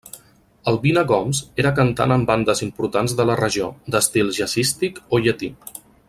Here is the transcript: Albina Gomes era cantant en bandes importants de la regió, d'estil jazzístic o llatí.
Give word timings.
Albina 0.69 1.01
Gomes 1.11 1.41
era 1.63 1.71
cantant 1.81 2.13
en 2.15 2.25
bandes 2.31 2.63
importants 2.69 3.15
de 3.21 3.29
la 3.31 3.35
regió, 3.43 3.67
d'estil 3.97 4.33
jazzístic 4.39 4.99
o 5.19 5.25
llatí. 5.27 5.51